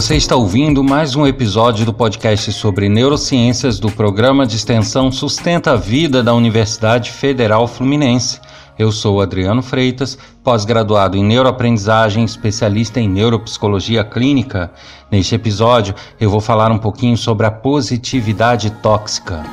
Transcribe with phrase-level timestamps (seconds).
[0.00, 5.72] Você está ouvindo mais um episódio do podcast sobre neurociências do programa de extensão Sustenta
[5.72, 8.40] a Vida da Universidade Federal Fluminense.
[8.78, 14.72] Eu sou Adriano Freitas, pós-graduado em neuroaprendizagem, especialista em neuropsicologia clínica.
[15.10, 19.44] Neste episódio, eu vou falar um pouquinho sobre a positividade tóxica.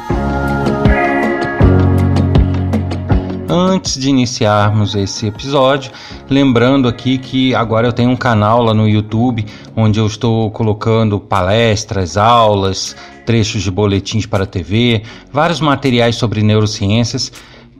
[3.49, 5.89] Antes de iniciarmos esse episódio,
[6.29, 11.17] lembrando aqui que agora eu tenho um canal lá no YouTube onde eu estou colocando
[11.17, 12.93] palestras, aulas,
[13.25, 15.01] trechos de boletins para TV,
[15.31, 17.31] vários materiais sobre neurociências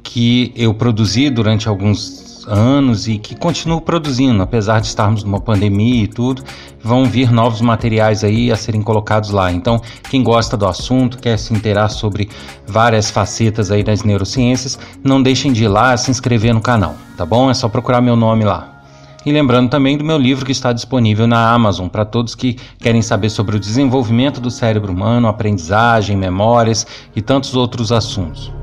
[0.02, 6.04] que eu produzi durante alguns anos e que continuo produzindo, apesar de estarmos numa pandemia
[6.04, 6.44] e tudo,
[6.82, 9.52] vão vir novos materiais aí a serem colocados lá.
[9.52, 12.30] Então, quem gosta do assunto, quer se inteirar sobre
[12.66, 17.26] várias facetas aí das neurociências, não deixem de ir lá se inscrever no canal, tá
[17.26, 17.50] bom?
[17.52, 18.74] É só procurar meu nome lá.
[19.26, 23.02] E lembrando também do meu livro que está disponível na Amazon para todos que querem
[23.02, 28.54] saber sobre o desenvolvimento do cérebro humano, aprendizagem, memórias e tantos outros assuntos.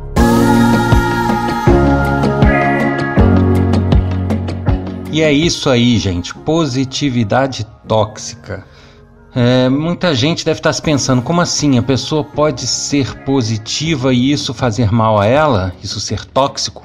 [5.14, 6.34] E é isso aí, gente.
[6.34, 8.66] Positividade tóxica.
[9.32, 11.78] É, muita gente deve estar se pensando: como assim?
[11.78, 15.72] A pessoa pode ser positiva e isso fazer mal a ela?
[15.80, 16.84] Isso ser tóxico?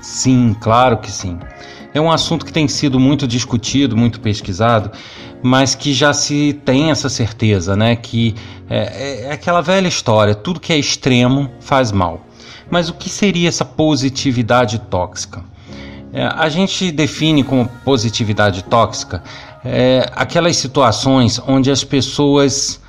[0.00, 1.38] Sim, claro que sim.
[1.94, 4.90] É um assunto que tem sido muito discutido, muito pesquisado,
[5.40, 7.94] mas que já se tem essa certeza, né?
[7.94, 8.34] Que
[8.68, 12.26] é, é aquela velha história: tudo que é extremo faz mal.
[12.68, 15.44] Mas o que seria essa positividade tóxica?
[16.16, 19.22] É, a gente define como positividade tóxica
[19.62, 22.80] é, aquelas situações onde as pessoas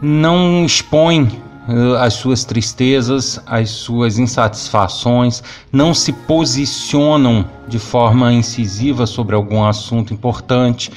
[0.00, 1.24] não expõem
[1.68, 9.62] uh, as suas tristezas, as suas insatisfações, não se posicionam de forma incisiva sobre algum
[9.62, 10.90] assunto importante.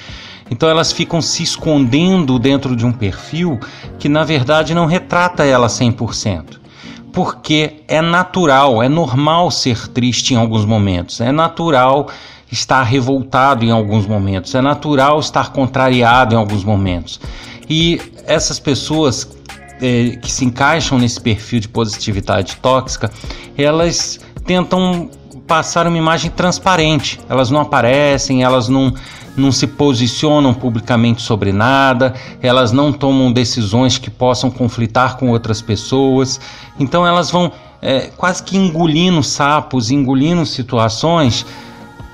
[0.50, 3.60] Então elas ficam se escondendo dentro de um perfil
[4.00, 6.63] que na verdade não retrata ela 100%
[7.14, 12.10] porque é natural, é normal ser triste em alguns momentos, é natural
[12.52, 17.22] estar revoltado em alguns momentos, é natural estar contrariado em alguns momentos.
[17.70, 19.30] E essas pessoas
[19.80, 23.12] é, que se encaixam nesse perfil de positividade tóxica,
[23.56, 25.10] elas tentam
[25.48, 28.94] passar uma imagem transparente, elas não aparecem, elas não
[29.36, 35.62] não se posicionam publicamente sobre nada, elas não tomam decisões que possam conflitar com outras
[35.62, 36.40] pessoas,
[36.80, 37.52] então elas vão
[37.82, 41.46] é, quase que engolindo sapos, engolindo situações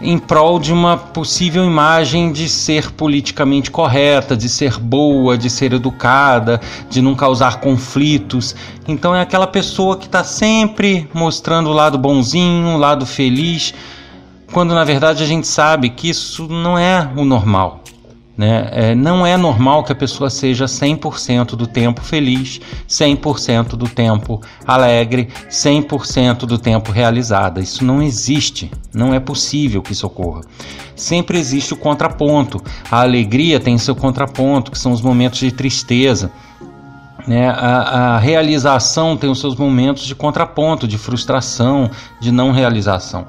[0.01, 5.73] em prol de uma possível imagem de ser politicamente correta, de ser boa, de ser
[5.73, 8.55] educada, de não causar conflitos.
[8.87, 13.73] Então é aquela pessoa que está sempre mostrando o lado bonzinho, o lado feliz
[14.51, 17.83] quando na verdade a gente sabe que isso não é o normal.
[18.39, 18.69] Né?
[18.71, 24.39] É, não é normal que a pessoa seja 100% do tempo feliz, 100% do tempo
[24.65, 27.59] alegre, 100% do tempo realizada.
[27.59, 30.39] Isso não existe, não é possível que isso ocorra.
[30.95, 32.63] Sempre existe o contraponto.
[32.89, 36.31] A alegria tem seu contraponto, que são os momentos de tristeza.
[37.29, 37.47] Né?
[37.47, 43.27] A, a realização tem os seus momentos de contraponto, de frustração, de não realização.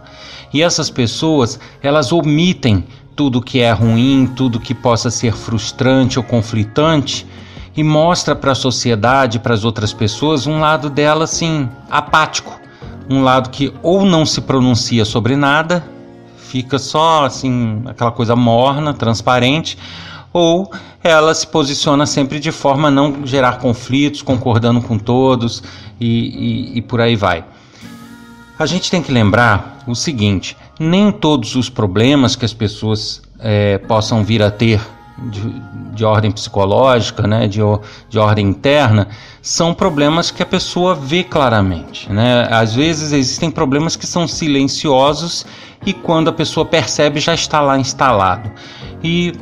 [0.55, 6.25] E essas pessoas, elas omitem tudo que é ruim, tudo que possa ser frustrante ou
[6.25, 7.27] conflitante
[7.77, 12.59] e mostra para a sociedade, para as outras pessoas, um lado dela assim apático,
[13.07, 15.85] um lado que ou não se pronuncia sobre nada,
[16.39, 19.77] fica só assim aquela coisa morna, transparente,
[20.33, 20.71] ou
[21.03, 25.63] ela se posiciona sempre de forma a não gerar conflitos, concordando com todos
[26.01, 27.45] e, e, e por aí vai.
[28.59, 33.79] A gente tem que lembrar o seguinte: nem todos os problemas que as pessoas é,
[33.79, 34.81] possam vir a ter
[35.29, 35.53] de,
[35.95, 37.61] de ordem psicológica, né, de,
[38.09, 39.09] de ordem interna,
[39.43, 42.11] são problemas que a pessoa vê claramente.
[42.11, 42.47] Né?
[42.51, 45.45] Às vezes existem problemas que são silenciosos
[45.85, 48.51] e quando a pessoa percebe já está lá instalado.
[49.03, 49.33] E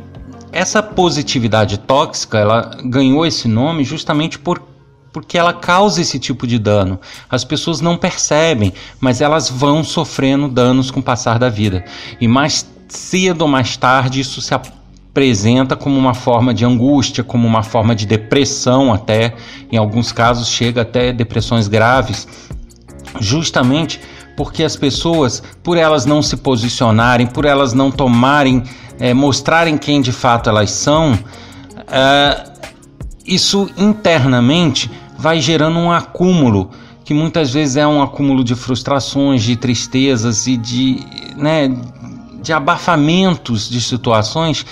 [0.53, 4.63] essa positividade tóxica, ela ganhou esse nome justamente por
[5.11, 7.01] porque ela causa esse tipo de dano.
[7.31, 11.85] As pessoas não percebem, mas elas vão sofrendo danos com o passar da vida.
[12.21, 17.47] E mais cedo ou mais tarde isso se apresenta como uma forma de angústia, como
[17.47, 19.35] uma forma de depressão até,
[19.73, 22.29] em alguns casos chega até depressões graves,
[23.19, 24.01] justamente
[24.39, 28.63] porque as pessoas, por elas não se posicionarem, por elas não tomarem,
[29.01, 31.19] é, mostrarem quem de fato elas são,
[31.89, 32.45] é,
[33.27, 34.89] isso internamente
[35.19, 36.71] vai gerando um acúmulo
[37.05, 41.05] que muitas vezes é um acúmulo de frustrações, de tristezas e de,
[41.37, 41.77] né,
[42.41, 44.65] de abafamentos de situações,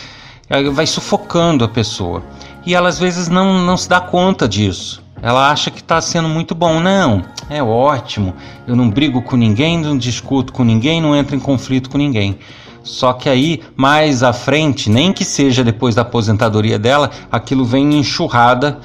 [0.72, 2.22] vai sufocando a pessoa.
[2.64, 5.02] e ela às vezes não, não se dá conta disso.
[5.22, 6.80] Ela acha que está sendo muito bom.
[6.80, 8.34] Não, é ótimo.
[8.66, 12.38] Eu não brigo com ninguém, não discuto com ninguém, não entro em conflito com ninguém.
[12.82, 17.98] Só que aí, mais à frente, nem que seja depois da aposentadoria dela, aquilo vem
[17.98, 18.78] enxurrada,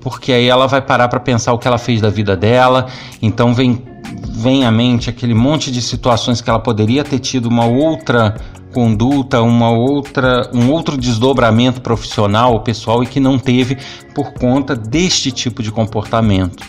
[0.00, 2.86] porque aí ela vai parar para pensar o que ela fez da vida dela.
[3.22, 3.82] Então vem
[4.28, 8.36] vem à mente aquele monte de situações que ela poderia ter tido uma outra
[8.76, 13.78] conduta, uma outra, um outro desdobramento profissional ou pessoal e que não teve
[14.14, 16.62] por conta deste tipo de comportamento.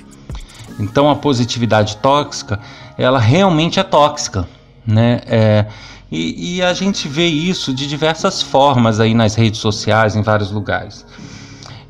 [0.79, 2.61] Então a positividade tóxica,
[2.97, 4.47] ela realmente é tóxica,
[4.85, 5.19] né?
[5.25, 5.65] É,
[6.09, 10.49] e, e, a gente vê isso de diversas formas aí nas redes sociais, em vários
[10.49, 11.05] lugares.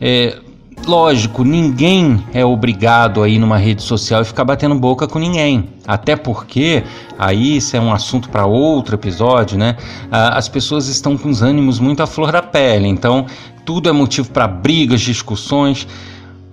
[0.02, 0.40] É,
[0.86, 5.70] Lógico, ninguém é obrigado a ir numa rede social e ficar batendo boca com ninguém.
[5.86, 6.84] Até porque,
[7.20, 9.76] aí isso é um assunto para outro episódio, né?
[10.10, 13.26] As pessoas estão com os ânimos muito à flor da pele, então
[13.66, 15.86] tudo é motivo para brigas, discussões.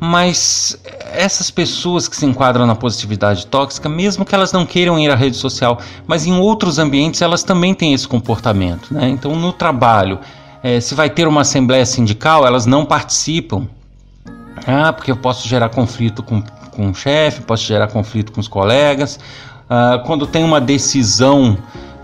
[0.00, 0.76] Mas
[1.12, 5.15] essas pessoas que se enquadram na positividade tóxica, mesmo que elas não queiram ir à
[5.15, 8.93] rede social, mas em outros ambientes elas também têm esse comportamento.
[8.93, 9.09] Né?
[9.09, 10.19] Então, no trabalho,
[10.62, 13.69] é, se vai ter uma assembleia sindical, elas não participam.
[14.67, 18.49] Ah, porque eu posso gerar conflito com, com o chefe, posso gerar conflito com os
[18.49, 19.19] colegas.
[19.69, 21.59] Ah, quando tem uma decisão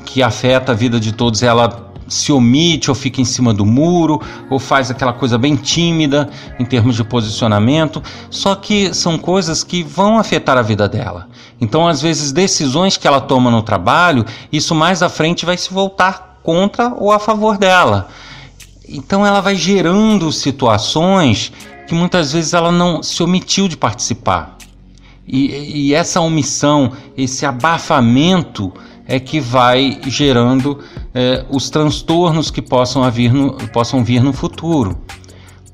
[0.05, 4.21] que afeta a vida de todos, ela se omite ou fica em cima do muro
[4.51, 8.03] ou faz aquela coisa bem tímida em termos de posicionamento.
[8.29, 11.29] Só que são coisas que vão afetar a vida dela.
[11.61, 15.73] Então, às vezes, decisões que ela toma no trabalho, isso mais à frente vai se
[15.73, 18.09] voltar contra ou a favor dela.
[18.89, 21.53] Então, ela vai gerando situações
[21.91, 24.57] que muitas vezes ela não se omitiu de participar.
[25.27, 28.73] E, e essa omissão, esse abafamento
[29.09, 30.79] é que vai gerando
[31.13, 35.01] é, os transtornos que possam vir, no, possam vir no futuro.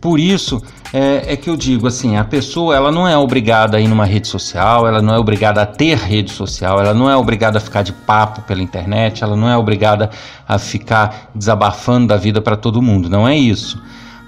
[0.00, 3.80] Por isso é, é, que eu digo assim, a pessoa ela não é obrigada a
[3.80, 7.16] ir numa rede social, ela não é obrigada a ter rede social, ela não é
[7.16, 10.08] obrigada a ficar de papo pela internet, ela não é obrigada
[10.48, 13.78] a ficar desabafando da vida para todo mundo, não é isso.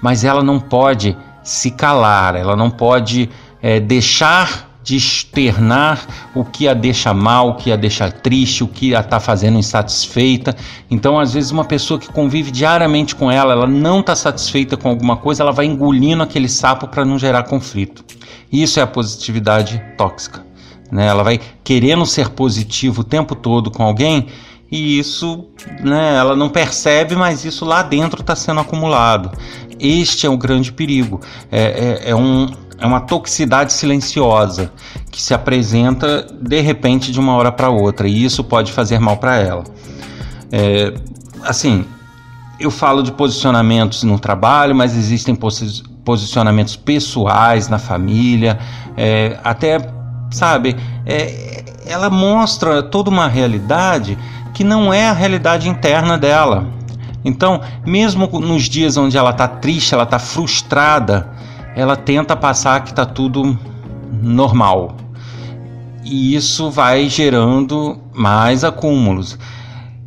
[0.03, 3.29] Mas ela não pode se calar, ela não pode
[3.61, 8.67] é, deixar de externar o que a deixa mal, o que a deixa triste, o
[8.67, 10.55] que a está fazendo insatisfeita.
[10.89, 14.89] Então, às vezes, uma pessoa que convive diariamente com ela, ela não está satisfeita com
[14.89, 18.03] alguma coisa, ela vai engolindo aquele sapo para não gerar conflito.
[18.51, 20.43] Isso é a positividade tóxica.
[20.91, 21.05] Né?
[21.05, 24.27] Ela vai querendo ser positivo o tempo todo com alguém
[24.71, 25.45] e isso,
[25.81, 29.31] né, ela não percebe, mas isso lá dentro está sendo acumulado.
[29.79, 31.21] Este é o grande perigo.
[31.51, 31.61] É,
[32.05, 34.71] é, é, um, é uma toxicidade silenciosa
[35.09, 39.17] que se apresenta de repente de uma hora para outra e isso pode fazer mal
[39.17, 39.63] para ela.
[40.51, 40.93] É,
[41.43, 41.85] assim,
[42.59, 48.57] eu falo de posicionamentos no trabalho, mas existem posi posicionamentos pessoais na família,
[48.97, 49.79] é, até,
[50.31, 50.75] sabe,
[51.05, 54.17] é, ela mostra toda uma realidade
[54.53, 56.67] que não é a realidade interna dela.
[57.23, 61.29] Então, mesmo nos dias onde ela está triste, ela está frustrada,
[61.75, 63.57] ela tenta passar que está tudo
[64.11, 64.95] normal.
[66.03, 69.37] E isso vai gerando mais acúmulos.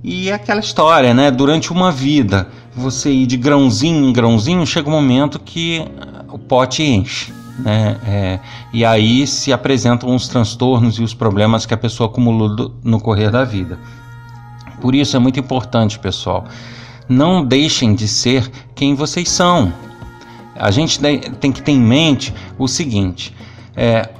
[0.02, 1.30] E é aquela história, né?
[1.30, 5.84] Durante uma vida, você ir de grãozinho em grãozinho, chega um momento que
[6.28, 7.32] o pote enche.
[7.58, 7.96] Né?
[8.04, 8.40] É,
[8.72, 13.30] e aí se apresentam os transtornos e os problemas que a pessoa acumulou no correr
[13.30, 13.78] da vida.
[14.82, 16.44] Por isso é muito importante, pessoal,
[17.08, 19.72] não deixem de ser quem vocês são.
[20.56, 20.98] A gente
[21.38, 23.32] tem que ter em mente o seguinte:
[23.76, 24.10] é,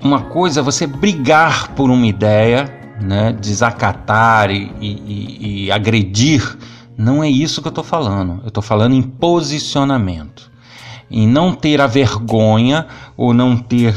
[0.00, 6.56] uma coisa é você brigar por uma ideia, né, desacatar e, e, e agredir.
[6.96, 8.42] Não é isso que eu estou falando.
[8.42, 10.52] Eu estou falando em posicionamento,
[11.10, 13.92] em não ter a vergonha ou não ter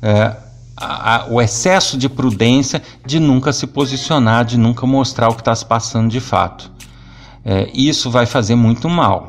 [0.00, 0.36] é,
[0.76, 5.40] a, a, o excesso de prudência de nunca se posicionar, de nunca mostrar o que
[5.40, 6.76] está se passando de fato
[7.46, 9.28] é, isso vai fazer muito mal.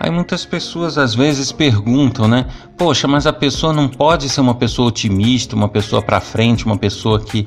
[0.00, 2.46] Aí muitas pessoas às vezes perguntam, né?
[2.76, 6.76] Poxa, mas a pessoa não pode ser uma pessoa otimista, uma pessoa para frente, uma
[6.76, 7.46] pessoa que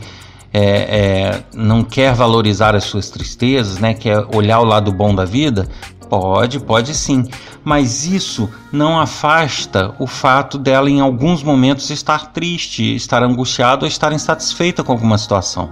[0.52, 3.94] é, é, não quer valorizar as suas tristezas, né?
[3.94, 5.68] Quer olhar o lado bom da vida?
[6.10, 7.28] Pode, pode sim.
[7.64, 13.88] Mas isso não afasta o fato dela em alguns momentos estar triste, estar angustiada ou
[13.88, 15.70] estar insatisfeita com alguma situação.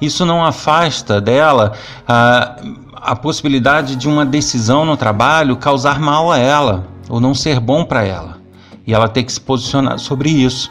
[0.00, 1.72] Isso não afasta dela.
[2.06, 2.56] Ah,
[2.94, 7.84] a possibilidade de uma decisão no trabalho causar mal a ela ou não ser bom
[7.84, 8.38] para ela.
[8.86, 10.70] E ela tem que se posicionar sobre isso.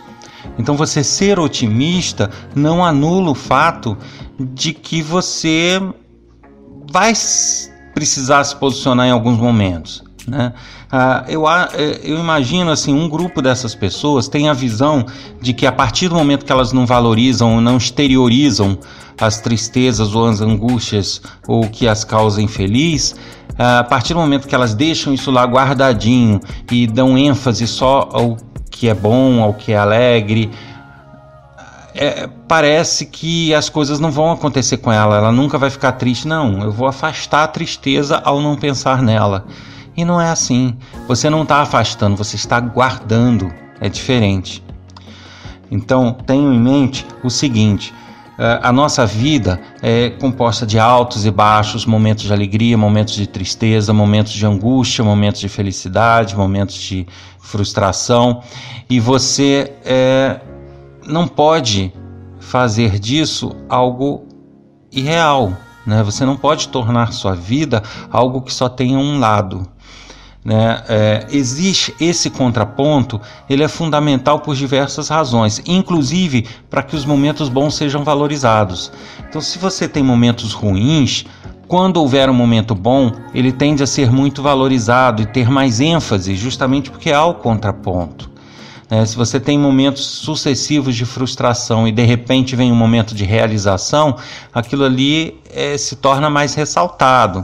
[0.58, 3.98] Então, você ser otimista não anula o fato
[4.40, 5.82] de que você
[6.92, 7.14] vai
[7.96, 10.04] precisar se posicionar em alguns momentos.
[10.28, 10.54] Né?
[10.92, 15.06] Uh, eu, eh, eu imagino assim, um grupo dessas pessoas tem a visão
[15.42, 18.78] de que a partir do momento que elas não valorizam, não exteriorizam
[19.20, 23.16] as tristezas ou as angústias ou que as causem feliz,
[23.52, 26.40] uh, a partir do momento que elas deixam isso lá guardadinho
[26.72, 28.38] e dão ênfase só ao
[28.70, 30.52] que é bom, ao que é alegre,
[31.96, 36.28] é, parece que as coisas não vão acontecer com ela, ela nunca vai ficar triste.
[36.28, 39.46] Não, eu vou afastar a tristeza ao não pensar nela.
[39.96, 40.76] E não é assim.
[41.08, 43.52] Você não está afastando, você está guardando.
[43.80, 44.64] É diferente.
[45.72, 47.94] Então, tenho em mente o seguinte:
[48.38, 53.26] é, a nossa vida é composta de altos e baixos, momentos de alegria, momentos de
[53.26, 57.08] tristeza, momentos de angústia, momentos de felicidade, momentos de
[57.40, 58.42] frustração.
[58.90, 60.40] E você é,
[61.08, 61.94] não pode
[62.40, 64.26] fazer disso algo
[64.92, 65.54] irreal.
[65.86, 66.04] Né?
[66.04, 69.68] Você não pode tornar sua vida algo que só tenha um lado.
[70.44, 70.84] Né?
[70.88, 73.20] É, existe esse contraponto,
[73.50, 78.92] ele é fundamental por diversas razões, inclusive para que os momentos bons sejam valorizados.
[79.28, 81.26] Então, se você tem momentos ruins,
[81.68, 86.36] quando houver um momento bom, ele tende a ser muito valorizado e ter mais ênfase,
[86.36, 88.35] justamente porque há o contraponto.
[88.90, 93.24] É, se você tem momentos sucessivos de frustração e de repente vem um momento de
[93.24, 94.16] realização,
[94.54, 97.44] aquilo ali é, se torna mais ressaltado.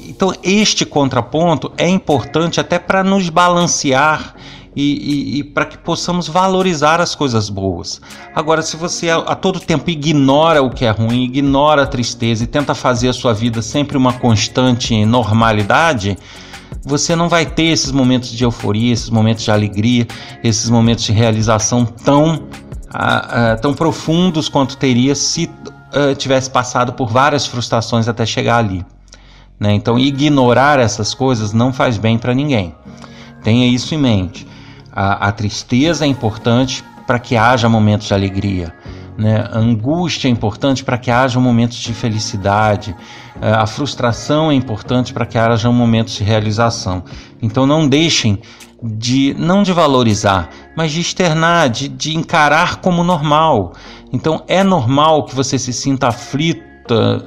[0.00, 4.34] Então, este contraponto é importante até para nos balancear
[4.74, 8.00] e, e, e para que possamos valorizar as coisas boas.
[8.34, 12.44] Agora, se você a, a, todo tempo ignora o que é ruim, ignora a tristeza
[12.44, 16.16] e tenta fazer a sua vida sempre uma constante normalidade,
[16.84, 20.06] você não vai ter esses momentos de euforia, esses momentos de alegria,
[20.42, 26.92] esses momentos de realização tão, uh, uh, tão profundos quanto teria se uh, tivesse passado
[26.92, 28.84] por várias frustrações até chegar ali.
[29.58, 29.72] Né?
[29.72, 32.74] Então, ignorar essas coisas não faz bem para ninguém.
[33.44, 34.46] Tenha isso em mente.
[34.92, 38.74] A, a tristeza é importante para que haja momentos de alegria.
[39.16, 39.44] Né?
[39.50, 42.94] A angústia é importante para que haja momentos de felicidade.
[43.40, 47.04] É, a frustração é importante para que haja momentos de realização.
[47.40, 48.40] Então não deixem
[48.82, 53.74] de não de valorizar, mas de externar, de, de encarar como normal.
[54.12, 57.22] Então é normal que você se sinta aflita,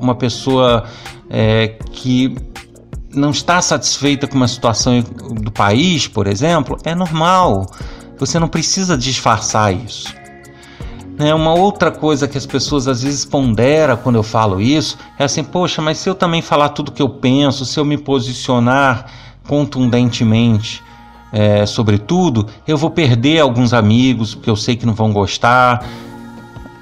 [0.00, 0.84] uma pessoa
[1.28, 2.36] é, que
[3.12, 7.66] não está satisfeita com uma situação do país, por exemplo, é normal.
[8.18, 10.14] Você não precisa disfarçar isso.
[11.18, 11.34] Né?
[11.34, 15.42] Uma outra coisa que as pessoas às vezes ponderam quando eu falo isso é assim:
[15.42, 19.06] poxa, mas se eu também falar tudo que eu penso, se eu me posicionar
[19.46, 20.82] contundentemente
[21.32, 25.84] é, sobre tudo, eu vou perder alguns amigos, porque eu sei que não vão gostar.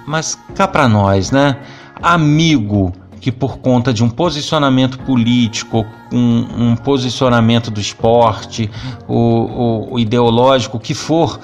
[0.06, 1.58] Mas cá para nós, né?
[2.00, 8.70] Amigo que por conta de um posicionamento político, um, um posicionamento do esporte,
[9.08, 11.40] o, o, o ideológico, o que for,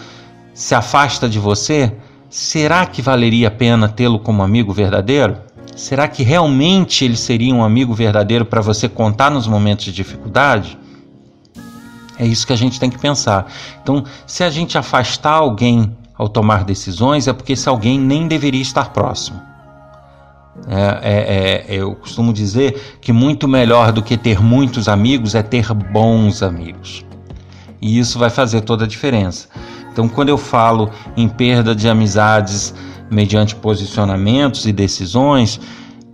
[0.54, 1.92] se afasta de você,
[2.32, 5.36] será que valeria a pena tê-lo como amigo verdadeiro?
[5.76, 10.78] Será que realmente ele seria um amigo verdadeiro para você contar nos momentos de dificuldade?
[12.18, 13.46] É isso que a gente tem que pensar.
[13.82, 18.62] Então, se a gente afastar alguém ao tomar decisões, é porque esse alguém nem deveria
[18.62, 19.40] estar próximo.
[20.68, 25.42] É, é, é, eu costumo dizer que muito melhor do que ter muitos amigos é
[25.42, 27.04] ter bons amigos.
[27.80, 29.48] E isso vai fazer toda a diferença.
[29.92, 32.74] Então, quando eu falo em perda de amizades
[33.10, 35.60] mediante posicionamentos e decisões,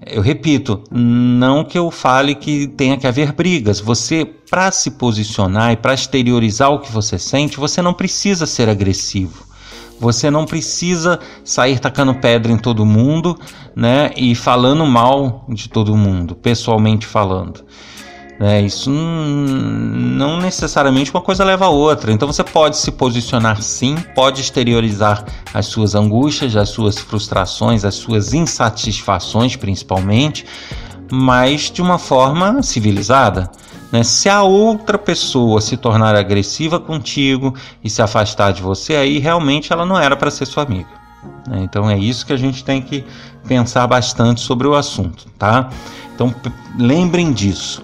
[0.05, 3.79] eu repito, não que eu fale que tenha que haver brigas.
[3.79, 8.69] Você, para se posicionar e para exteriorizar o que você sente, você não precisa ser
[8.69, 9.47] agressivo.
[10.01, 13.37] Você não precisa sair tacando pedra em todo mundo,
[13.75, 17.65] né, e falando mal de todo mundo, pessoalmente falando.
[18.39, 18.63] Né?
[18.63, 22.13] Isso não necessariamente uma coisa leva a outra.
[22.13, 27.97] Então você pode se posicionar sim, pode exteriorizar as suas angústias, as suas frustrações, as
[27.97, 30.47] suas insatisfações principalmente,
[31.11, 33.51] mas de uma forma civilizada.
[33.91, 34.05] Né?
[34.05, 39.73] Se a outra pessoa se tornar agressiva contigo e se afastar de você, aí realmente
[39.73, 40.91] ela não era para ser sua amiga.
[41.49, 41.63] Né?
[41.63, 43.05] Então é isso que a gente tem que
[43.49, 45.71] pensar bastante sobre o assunto, tá?
[46.15, 46.35] Então
[46.79, 47.83] lembrem disso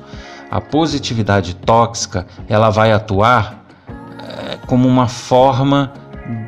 [0.54, 3.66] a positividade tóxica ela vai atuar
[4.22, 5.92] é, como uma forma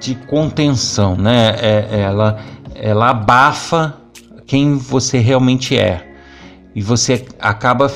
[0.00, 1.56] de contenção, né?
[1.58, 2.38] É, ela,
[2.76, 3.94] ela abafa
[4.46, 6.08] quem você realmente é
[6.72, 7.92] e você acaba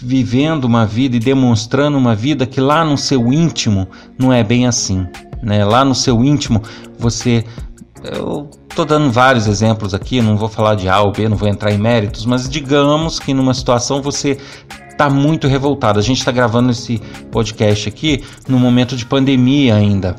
[0.00, 3.86] vivendo uma vida e demonstrando uma vida que lá no seu íntimo
[4.18, 5.06] não é bem assim,
[5.42, 5.62] né?
[5.62, 6.62] Lá no seu íntimo
[6.98, 7.44] você
[8.02, 11.48] eu estou dando vários exemplos aqui, não vou falar de A ou B, não vou
[11.48, 14.38] entrar em méritos, mas digamos que numa situação você
[15.02, 15.98] está muito revoltado.
[15.98, 20.14] A gente está gravando esse podcast aqui no momento de pandemia ainda.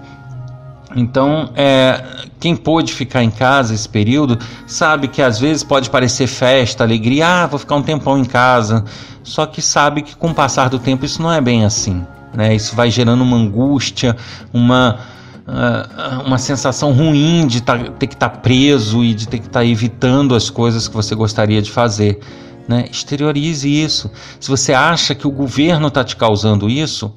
[0.95, 2.03] Então, é,
[2.39, 4.37] quem pôde ficar em casa esse período
[4.67, 8.83] sabe que às vezes pode parecer festa, alegria, ah, vou ficar um tempão em casa.
[9.23, 12.05] Só que sabe que com o passar do tempo isso não é bem assim.
[12.33, 12.53] Né?
[12.53, 14.15] Isso vai gerando uma angústia,
[14.53, 14.99] uma,
[15.47, 19.47] uh, uma sensação ruim de tá, ter que estar tá preso e de ter que
[19.47, 22.19] estar tá evitando as coisas que você gostaria de fazer.
[22.67, 22.85] Né?
[22.89, 24.11] Exteriorize isso.
[24.39, 27.13] Se você acha que o governo está te causando isso,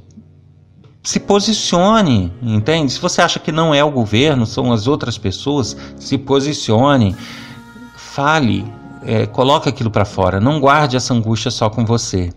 [1.03, 2.93] se posicione, entende?
[2.93, 7.15] Se você acha que não é o governo, são as outras pessoas, se posicione,
[7.95, 8.67] fale,
[9.05, 12.33] é, coloque aquilo para fora, não guarde essa angústia só com você.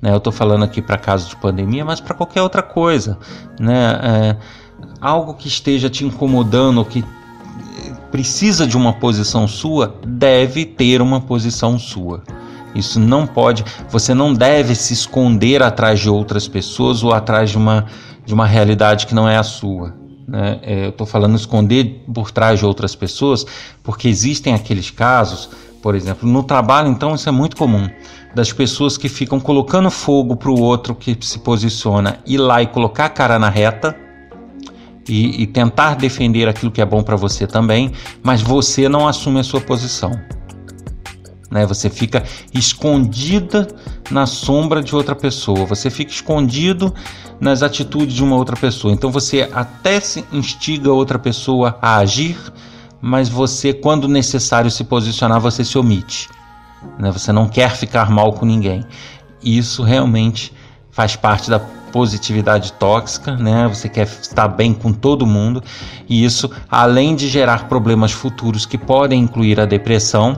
[0.00, 0.10] Né?
[0.10, 3.18] Eu estou falando aqui para casos de pandemia, mas para qualquer outra coisa,
[3.60, 4.00] né?
[4.02, 4.36] É,
[5.00, 7.04] algo que esteja te incomodando, que
[8.10, 12.22] precisa de uma posição sua, deve ter uma posição sua.
[12.74, 17.56] Isso não pode, você não deve se esconder atrás de outras pessoas ou atrás de
[17.56, 17.86] uma
[18.24, 19.94] de uma realidade que não é a sua.
[20.26, 20.58] Né?
[20.62, 23.46] É, eu estou falando esconder por trás de outras pessoas,
[23.82, 25.50] porque existem aqueles casos,
[25.82, 27.88] por exemplo, no trabalho, então isso é muito comum,
[28.34, 32.66] das pessoas que ficam colocando fogo para o outro que se posiciona ir lá e
[32.66, 33.96] colocar a cara na reta.
[35.06, 39.38] E, e tentar defender aquilo que é bom para você também, mas você não assume
[39.38, 40.18] a sua posição.
[41.54, 41.64] Né?
[41.64, 43.68] Você fica escondida
[44.10, 46.92] na sombra de outra pessoa, você fica escondido
[47.40, 48.92] nas atitudes de uma outra pessoa.
[48.92, 52.36] Então você até se instiga outra pessoa a agir,
[53.00, 56.28] mas você, quando necessário se posicionar, você se omite.
[56.98, 57.12] Né?
[57.12, 58.84] Você não quer ficar mal com ninguém.
[59.40, 60.52] Isso realmente
[60.90, 63.68] faz parte da positividade tóxica, né?
[63.68, 65.62] Você quer estar bem com todo mundo
[66.08, 70.36] e isso, além de gerar problemas futuros que podem incluir a depressão,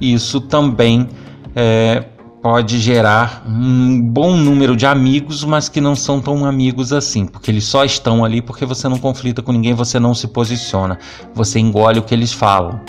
[0.00, 1.08] isso também
[1.54, 2.04] é,
[2.42, 7.50] pode gerar um bom número de amigos, mas que não são tão amigos assim, porque
[7.50, 10.98] eles só estão ali porque você não conflita com ninguém, você não se posiciona,
[11.34, 12.80] você engole o que eles falam.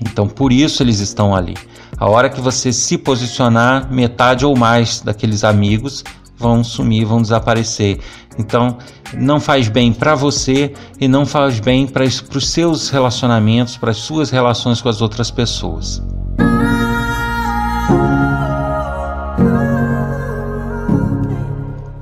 [0.00, 1.54] Então, por isso eles estão ali.
[1.98, 6.02] A hora que você se posicionar, metade ou mais daqueles amigos
[6.36, 8.00] vão sumir, vão desaparecer.
[8.38, 8.78] Então,
[9.12, 13.98] não faz bem para você e não faz bem para os seus relacionamentos, para as
[13.98, 16.02] suas relações com as outras pessoas.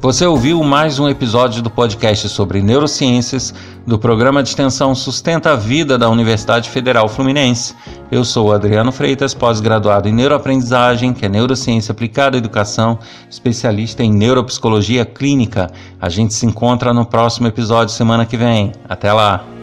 [0.02, 3.54] Você ouviu mais um episódio do podcast sobre neurociências
[3.86, 7.72] do programa de extensão Sustenta a Vida da Universidade Federal Fluminense.
[8.10, 12.98] Eu sou Adriano Freitas, pós-graduado em neuroaprendizagem, que é neurociência aplicada à educação,
[13.30, 15.70] especialista em neuropsicologia clínica.
[16.00, 18.72] A gente se encontra no próximo episódio semana que vem.
[18.88, 19.61] Até lá!